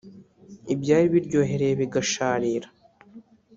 [0.73, 2.67] ibyari biryohereye bigasharira